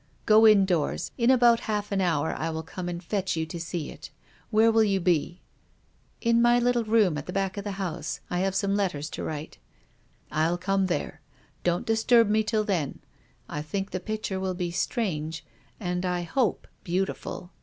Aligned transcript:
Go 0.25 0.47
indoors. 0.47 1.11
In 1.15 1.29
about 1.29 1.59
half 1.69 1.91
an 1.91 2.01
hour 2.01 2.33
I 2.33 2.49
will 2.49 2.63
come 2.63 2.89
and 2.89 3.03
fetch 3.03 3.35
you 3.35 3.45
to 3.45 3.59
see 3.59 3.91
it. 3.91 4.09
Where 4.49 4.71
will 4.71 4.83
you 4.83 4.99
be?"" 4.99 5.41
In 6.29 6.41
my 6.41 6.57
little 6.57 6.83
room 6.83 7.19
at 7.19 7.27
the 7.27 7.31
back 7.31 7.55
of 7.55 7.63
the 7.63 7.73
house. 7.77 8.19
I 8.27 8.39
have 8.39 8.55
some 8.55 8.75
letters 8.75 9.11
to 9.11 9.23
write."" 9.23 9.59
I'll 10.31 10.57
come 10.57 10.87
there. 10.87 11.21
Don't 11.63 11.85
disturb 11.85 12.29
me, 12.29 12.41
till 12.41 12.63
then, 12.63 12.97
I 13.47 13.61
think 13.61 13.91
the 13.91 13.99
picture 13.99 14.39
will 14.39 14.55
be 14.55 14.71
strange— 14.71 15.45
and 15.79 16.03
I 16.03 16.23
hope 16.23 16.67
beautiful." 16.83 17.51